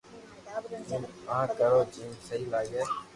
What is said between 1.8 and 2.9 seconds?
جيم سھي لاگي